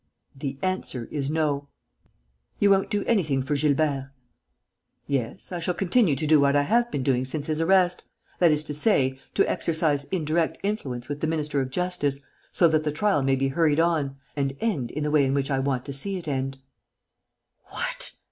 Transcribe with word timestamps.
"The 0.35 0.57
answer 0.63 1.07
is 1.11 1.29
no." 1.29 1.67
"You 2.57 2.71
won't 2.71 2.89
do 2.89 3.05
anything 3.05 3.43
for 3.43 3.55
Gilbert?" 3.55 4.11
"Yes, 5.05 5.51
I 5.51 5.59
shall 5.59 5.75
continue 5.75 6.15
to 6.15 6.25
do 6.25 6.39
what 6.39 6.55
I 6.55 6.63
have 6.63 6.89
been 6.89 7.03
doing 7.03 7.23
since 7.23 7.45
his 7.45 7.61
arrest 7.61 8.05
that 8.39 8.49
is 8.49 8.63
to 8.63 8.73
say, 8.73 9.19
to 9.35 9.47
exercise 9.47 10.05
indirect 10.05 10.57
influence 10.63 11.07
with 11.07 11.21
the 11.21 11.27
minister 11.27 11.61
of 11.61 11.69
justice, 11.69 12.19
so 12.51 12.67
that 12.69 12.83
the 12.83 12.91
trial 12.91 13.21
may 13.21 13.35
be 13.35 13.49
hurried 13.49 13.79
on 13.79 14.17
and 14.35 14.57
end 14.59 14.89
in 14.89 15.03
the 15.03 15.11
way 15.11 15.23
in 15.23 15.35
which 15.35 15.51
I 15.51 15.59
want 15.59 15.85
to 15.85 15.93
see 15.93 16.17
it 16.17 16.27
end." 16.27 16.57
"What!" 17.65 18.13